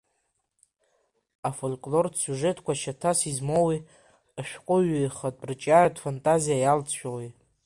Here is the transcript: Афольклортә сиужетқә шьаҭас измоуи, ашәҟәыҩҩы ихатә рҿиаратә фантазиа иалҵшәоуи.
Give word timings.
Афольклортә 1.49 2.17
сиужетқә 2.21 2.73
шьаҭас 2.81 3.19
измоуи, 3.31 3.79
ашәҟәыҩҩы 4.39 4.99
ихатә 5.03 5.43
рҿиаратә 5.49 5.99
фантазиа 6.05 6.57
иалҵшәоуи. 6.59 7.27